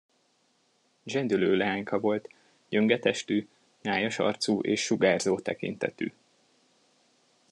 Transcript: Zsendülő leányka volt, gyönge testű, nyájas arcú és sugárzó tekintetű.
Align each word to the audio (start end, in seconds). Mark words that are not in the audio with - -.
Zsendülő 1.05 1.55
leányka 1.55 1.99
volt, 1.99 2.29
gyönge 2.69 2.99
testű, 2.99 3.47
nyájas 3.81 4.19
arcú 4.19 4.61
és 4.61 4.81
sugárzó 4.81 5.39
tekintetű. 5.39 6.13